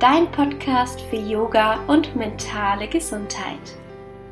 [0.00, 3.60] dein Podcast für Yoga und mentale Gesundheit.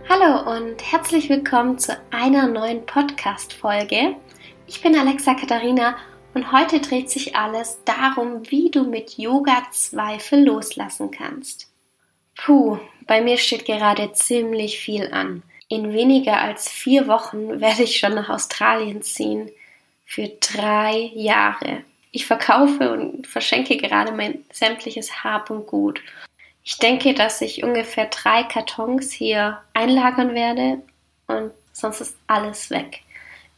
[0.09, 4.17] Hallo und herzlich willkommen zu einer neuen Podcast-Folge.
[4.67, 5.97] Ich bin Alexa Katharina
[6.35, 11.71] und heute dreht sich alles darum, wie du mit Yoga Zweifel loslassen kannst.
[12.37, 15.45] Puh, bei mir steht gerade ziemlich viel an.
[15.69, 19.51] In weniger als vier Wochen werde ich schon nach Australien ziehen.
[20.07, 21.85] Für drei Jahre.
[22.13, 26.01] Ich verkaufe und verschenke gerade mein sämtliches Hab und Gut.
[26.63, 30.83] Ich denke, dass ich ungefähr drei Kartons hier einlagern werde
[31.27, 33.01] und sonst ist alles weg.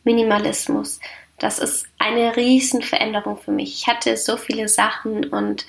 [0.05, 1.01] Minimalismus.
[1.39, 3.75] Das ist eine Riesenveränderung für mich.
[3.75, 5.67] Ich hatte so viele Sachen und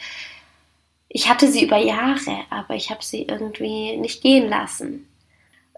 [1.09, 5.07] ich hatte sie über Jahre, aber ich habe sie irgendwie nicht gehen lassen.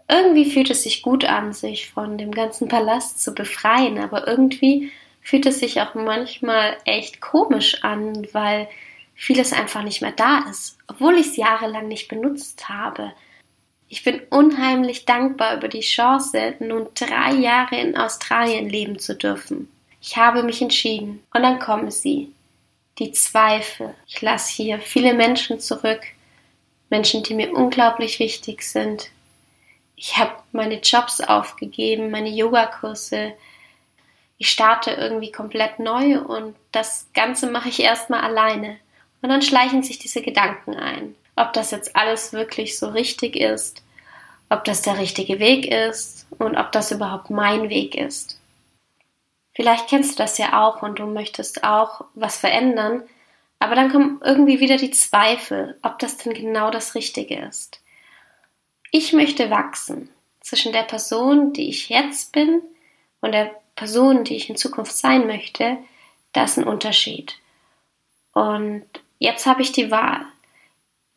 [0.09, 4.91] Irgendwie fühlt es sich gut an, sich von dem ganzen Palast zu befreien, aber irgendwie
[5.27, 8.69] fühlt es sich auch manchmal echt komisch an, weil
[9.13, 13.11] vieles einfach nicht mehr da ist, obwohl ich es jahrelang nicht benutzt habe.
[13.89, 19.69] Ich bin unheimlich dankbar über die Chance, nun drei Jahre in Australien leben zu dürfen.
[20.01, 22.31] Ich habe mich entschieden und dann kommen sie.
[22.97, 23.93] Die Zweifel.
[24.07, 26.03] Ich lasse hier viele Menschen zurück,
[26.89, 29.09] Menschen, die mir unglaublich wichtig sind.
[29.97, 33.33] Ich habe meine Jobs aufgegeben, meine Yogakurse,
[34.37, 38.77] ich starte irgendwie komplett neu und das Ganze mache ich erstmal alleine.
[39.21, 41.15] Und dann schleichen sich diese Gedanken ein.
[41.35, 43.83] Ob das jetzt alles wirklich so richtig ist,
[44.49, 48.39] ob das der richtige Weg ist und ob das überhaupt mein Weg ist.
[49.55, 53.03] Vielleicht kennst du das ja auch und du möchtest auch was verändern,
[53.59, 57.81] aber dann kommen irgendwie wieder die Zweifel, ob das denn genau das Richtige ist.
[58.91, 60.09] Ich möchte wachsen
[60.41, 62.61] zwischen der Person, die ich jetzt bin,
[63.19, 65.77] und der Person, die ich in Zukunft sein möchte,
[66.33, 67.37] da ist ein Unterschied.
[68.33, 68.85] Und
[69.19, 70.25] jetzt habe ich die Wahl.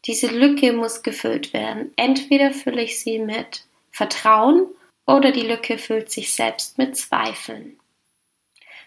[0.05, 1.93] Diese Lücke muss gefüllt werden.
[1.97, 4.66] Entweder fülle ich sie mit Vertrauen
[5.06, 7.78] oder die Lücke füllt sich selbst mit Zweifeln.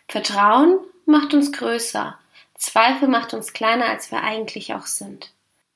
[0.07, 2.17] Vertrauen macht uns größer.
[2.55, 5.31] Zweifel macht uns kleiner, als wir eigentlich auch sind.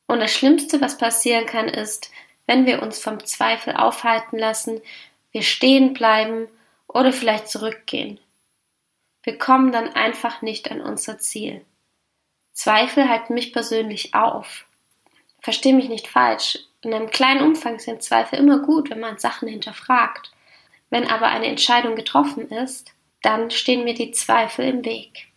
[0.06, 2.12] Und das Schlimmste, was passieren kann, ist,
[2.46, 4.81] wenn wir uns vom Zweifel aufhalten lassen,
[5.31, 6.47] wir stehen bleiben
[6.88, 8.20] oder vielleicht zurückgehen.
[9.24, 11.66] Wir kommen dann einfach nicht an unser Ziel.
[12.53, 14.66] Zweifel halten mich persönlich auf.
[15.42, 16.59] Versteh mich nicht falsch.
[16.81, 20.31] In einem kleinen Umfang sind Zweifel immer gut, wenn man Sachen hinterfragt.
[20.90, 25.28] Wenn aber eine Entscheidung getroffen ist, dann stehen mir die Zweifel im Weg.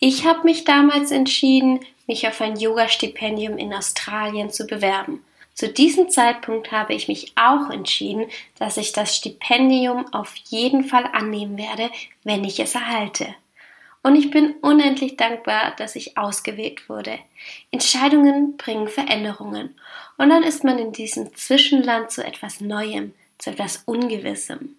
[0.00, 5.24] Ich habe mich damals entschieden, mich auf ein Yoga-Stipendium in Australien zu bewerben.
[5.58, 8.26] Zu diesem Zeitpunkt habe ich mich auch entschieden,
[8.60, 11.90] dass ich das Stipendium auf jeden Fall annehmen werde,
[12.22, 13.34] wenn ich es erhalte.
[14.04, 17.18] Und ich bin unendlich dankbar, dass ich ausgewählt wurde.
[17.72, 19.74] Entscheidungen bringen Veränderungen.
[20.16, 24.76] Und dann ist man in diesem Zwischenland zu etwas Neuem, zu etwas Ungewissem.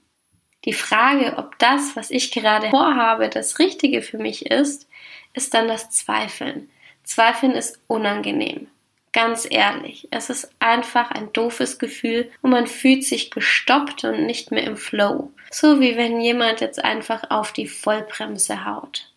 [0.63, 4.88] Die Frage, ob das, was ich gerade vorhabe, das Richtige für mich ist,
[5.34, 6.69] ist dann das Zweifeln.
[7.03, 8.69] Zweifeln ist unangenehm.
[9.11, 14.51] Ganz ehrlich, es ist einfach ein doofes Gefühl und man fühlt sich gestoppt und nicht
[14.51, 15.31] mehr im Flow.
[15.49, 19.11] So wie wenn jemand jetzt einfach auf die Vollbremse haut.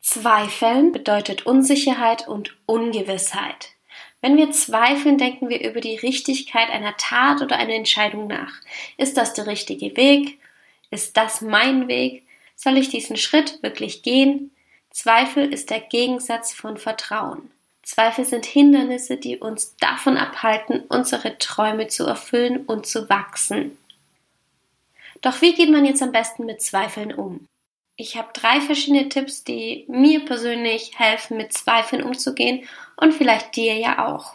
[0.00, 3.70] Zweifeln bedeutet Unsicherheit und Ungewissheit.
[4.22, 8.52] Wenn wir zweifeln, denken wir über die Richtigkeit einer Tat oder einer Entscheidung nach.
[8.96, 10.38] Ist das der richtige Weg?
[10.90, 12.26] Ist das mein Weg?
[12.54, 14.52] Soll ich diesen Schritt wirklich gehen?
[14.90, 17.50] Zweifel ist der Gegensatz von Vertrauen.
[17.86, 23.78] Zweifel sind Hindernisse, die uns davon abhalten, unsere Träume zu erfüllen und zu wachsen.
[25.20, 27.46] Doch wie geht man jetzt am besten mit Zweifeln um?
[27.94, 33.74] Ich habe drei verschiedene Tipps, die mir persönlich helfen, mit Zweifeln umzugehen und vielleicht dir
[33.74, 34.34] ja auch.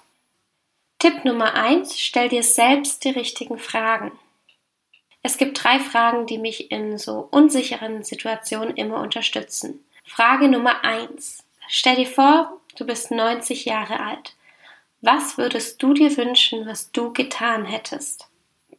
[0.99, 4.13] Tipp Nummer eins: Stell dir selbst die richtigen Fragen.
[5.23, 9.83] Es gibt drei Fragen, die mich in so unsicheren Situationen immer unterstützen.
[10.05, 14.35] Frage Nummer eins: Stell dir vor, Du bist 90 Jahre alt.
[15.01, 18.27] Was würdest du dir wünschen, was du getan hättest?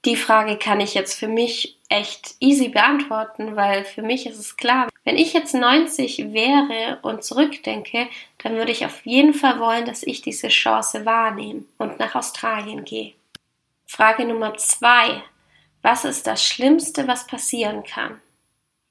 [0.05, 4.57] Die Frage kann ich jetzt für mich echt easy beantworten, weil für mich ist es
[4.57, 8.09] klar, wenn ich jetzt 90 wäre und zurückdenke,
[8.39, 12.85] dann würde ich auf jeden Fall wollen, dass ich diese Chance wahrnehme und nach Australien
[12.85, 13.13] gehe.
[13.87, 15.23] Frage Nummer zwei.
[15.83, 18.21] Was ist das Schlimmste, was passieren kann?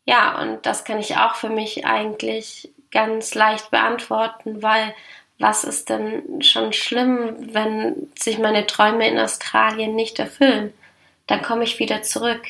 [0.06, 4.94] Ja, und das kann ich auch für mich eigentlich ganz leicht beantworten, weil
[5.40, 10.72] was ist denn schon schlimm, wenn sich meine Träume in Australien nicht erfüllen?
[11.26, 12.44] Dann komme ich wieder zurück.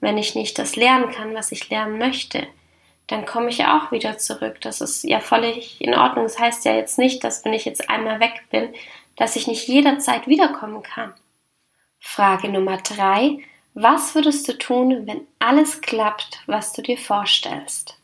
[0.00, 2.46] Wenn ich nicht das lernen kann, was ich lernen möchte,
[3.08, 4.60] dann komme ich auch wieder zurück.
[4.62, 6.24] Das ist ja völlig in Ordnung.
[6.24, 8.72] Das heißt ja jetzt nicht, dass wenn ich jetzt einmal weg bin,
[9.16, 11.12] dass ich nicht jederzeit wiederkommen kann.
[11.98, 13.38] Frage Nummer drei.
[13.74, 17.99] Was würdest du tun, wenn alles klappt, was du dir vorstellst?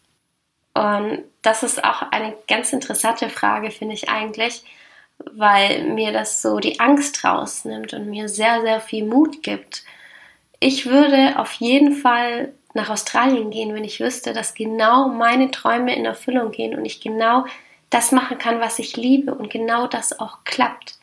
[0.76, 4.62] Und das ist auch eine ganz interessante Frage, finde ich eigentlich,
[5.18, 9.84] weil mir das so die Angst rausnimmt und mir sehr, sehr viel Mut gibt.
[10.60, 15.96] Ich würde auf jeden Fall nach Australien gehen, wenn ich wüsste, dass genau meine Träume
[15.96, 17.46] in Erfüllung gehen und ich genau
[17.88, 20.98] das machen kann, was ich liebe und genau das auch klappt.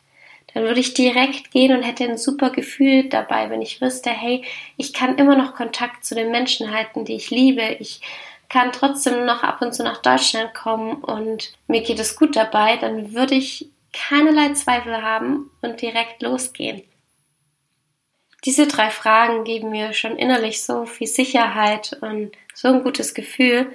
[0.52, 4.44] Dann würde ich direkt gehen und hätte ein super Gefühl dabei, wenn ich wüsste, hey,
[4.76, 7.76] ich kann immer noch Kontakt zu den Menschen halten, die ich liebe.
[7.80, 8.00] Ich
[8.48, 12.76] kann trotzdem noch ab und zu nach Deutschland kommen und mir geht es gut dabei,
[12.76, 16.82] dann würde ich keinerlei Zweifel haben und direkt losgehen.
[18.44, 23.72] Diese drei Fragen geben mir schon innerlich so viel Sicherheit und so ein gutes Gefühl,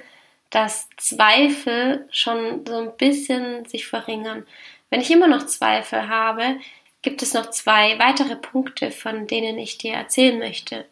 [0.50, 4.46] dass Zweifel schon so ein bisschen sich verringern.
[4.88, 6.60] Wenn ich immer noch Zweifel habe,
[7.02, 10.84] gibt es noch zwei weitere Punkte, von denen ich dir erzählen möchte.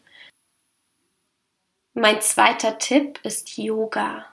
[2.00, 4.24] Mein zweiter Tipp ist Yoga.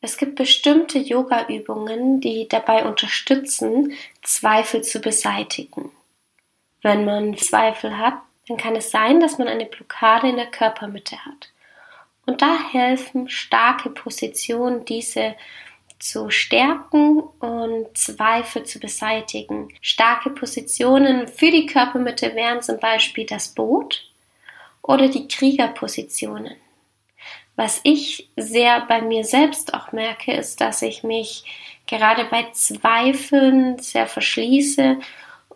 [0.00, 5.90] Es gibt bestimmte Yoga-Übungen, die dabei unterstützen, Zweifel zu beseitigen.
[6.82, 8.14] Wenn man Zweifel hat,
[8.46, 11.50] dann kann es sein, dass man eine Blockade in der Körpermitte hat.
[12.26, 15.34] Und da helfen starke Positionen, diese
[15.98, 19.74] zu stärken und Zweifel zu beseitigen.
[19.80, 24.08] Starke Positionen für die Körpermitte wären zum Beispiel das Boot
[24.80, 26.54] oder die Kriegerpositionen.
[27.60, 31.44] Was ich sehr bei mir selbst auch merke, ist, dass ich mich
[31.86, 34.98] gerade bei Zweifeln sehr verschließe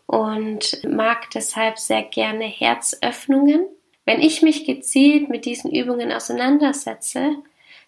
[0.04, 3.66] und mag deshalb sehr gerne Herzöffnungen.
[4.04, 7.36] Wenn ich mich gezielt mit diesen Übungen auseinandersetze,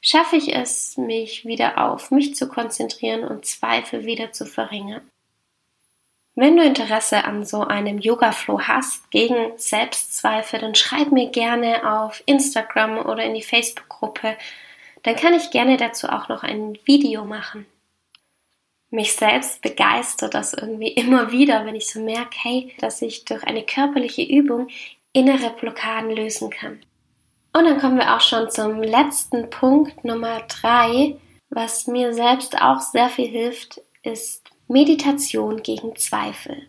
[0.01, 5.03] schaffe ich es, mich wieder auf mich zu konzentrieren und Zweifel wieder zu verringern.
[6.39, 12.23] Wenn du Interesse an so einem Yoga-Flow hast gegen Selbstzweifel, dann schreib mir gerne auf
[12.27, 14.37] Instagram oder in die Facebook-Gruppe.
[15.03, 17.65] Dann kann ich gerne dazu auch noch ein Video machen.
[18.91, 23.43] Mich selbst begeistert das irgendwie immer wieder, wenn ich so merke, hey, dass ich durch
[23.45, 24.69] eine körperliche Übung
[25.15, 26.83] innere Blockaden lösen kann.
[27.55, 31.17] Und dann kommen wir auch schon zum letzten Punkt Nummer drei.
[31.49, 36.67] Was mir selbst auch sehr viel hilft, ist Meditation gegen Zweifel.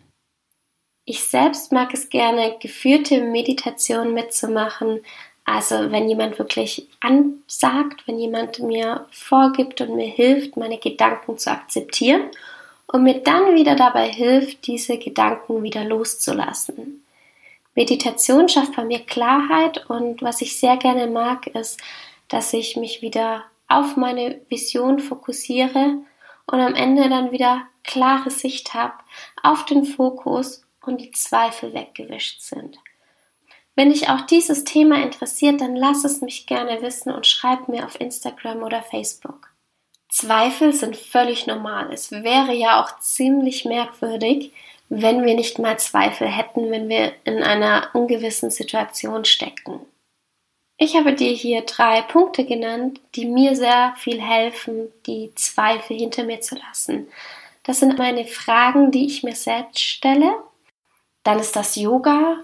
[1.04, 5.00] Ich selbst mag es gerne, geführte Meditation mitzumachen.
[5.44, 11.50] Also wenn jemand wirklich ansagt, wenn jemand mir vorgibt und mir hilft, meine Gedanken zu
[11.50, 12.30] akzeptieren
[12.86, 17.04] und mir dann wieder dabei hilft, diese Gedanken wieder loszulassen.
[17.74, 21.80] Meditation schafft bei mir Klarheit und was ich sehr gerne mag, ist,
[22.28, 25.98] dass ich mich wieder auf meine Vision fokussiere
[26.50, 28.94] und am Ende dann wieder klare Sicht habe
[29.42, 32.78] auf den Fokus und die Zweifel weggewischt sind.
[33.74, 37.84] Wenn dich auch dieses Thema interessiert, dann lass es mich gerne wissen und schreib mir
[37.84, 39.50] auf Instagram oder Facebook.
[40.08, 41.92] Zweifel sind völlig normal.
[41.92, 44.52] Es wäre ja auch ziemlich merkwürdig,
[44.88, 49.80] wenn wir nicht mal Zweifel hätten, wenn wir in einer ungewissen Situation stecken.
[50.80, 56.22] Ich habe dir hier drei Punkte genannt, die mir sehr viel helfen, die Zweifel hinter
[56.22, 57.08] mir zu lassen.
[57.64, 60.36] Das sind meine Fragen, die ich mir selbst stelle.
[61.24, 62.38] Dann ist das Yoga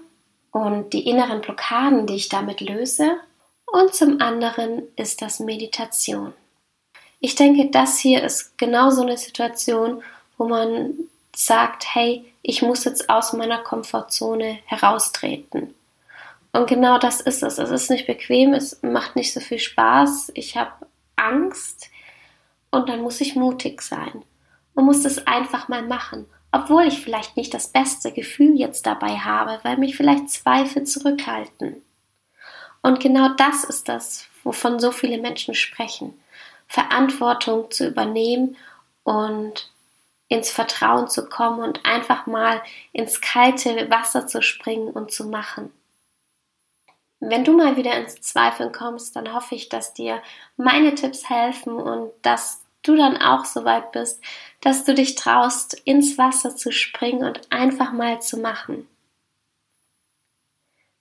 [0.51, 3.15] und die inneren Blockaden, die ich damit löse.
[3.65, 6.33] Und zum anderen ist das Meditation.
[7.21, 10.03] Ich denke, das hier ist genau so eine Situation,
[10.37, 10.93] wo man
[11.33, 15.73] sagt, hey, ich muss jetzt aus meiner Komfortzone heraustreten.
[16.55, 17.57] Und genau das ist es.
[17.57, 20.71] Es ist nicht bequem, es macht nicht so viel Spaß, ich habe
[21.17, 21.89] Angst
[22.71, 24.23] und dann muss ich mutig sein
[24.73, 29.17] und muss es einfach mal machen, obwohl ich vielleicht nicht das beste Gefühl jetzt dabei
[29.17, 31.81] habe, weil mich vielleicht Zweifel zurückhalten.
[32.81, 36.13] Und genau das ist das, wovon so viele Menschen sprechen.
[36.69, 38.55] Verantwortung zu übernehmen
[39.03, 39.69] und
[40.29, 42.61] ins Vertrauen zu kommen und einfach mal
[42.93, 45.73] ins kalte Wasser zu springen und zu machen.
[47.19, 50.21] Wenn du mal wieder ins Zweifeln kommst, dann hoffe ich, dass dir
[50.57, 54.21] meine Tipps helfen und dass du dann auch so weit bist,
[54.61, 58.87] dass du dich traust, ins Wasser zu springen und einfach mal zu machen.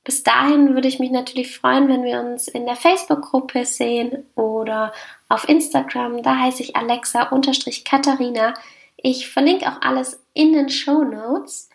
[0.05, 4.93] Bis dahin würde ich mich natürlich freuen, wenn wir uns in der Facebook-Gruppe sehen oder
[5.31, 6.23] auf Instagram.
[6.23, 8.53] Da heiße ich Alexa-Katharina.
[8.99, 11.71] Ich verlinke auch alles in den Show Notes.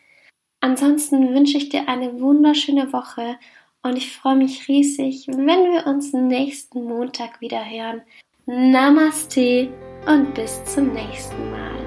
[0.61, 3.37] Ansonsten wünsche ich dir eine wunderschöne Woche
[3.83, 8.01] und ich freue mich riesig, wenn wir uns nächsten Montag wieder hören
[8.45, 9.69] Namaste
[10.07, 11.78] und bis zum nächsten Mal.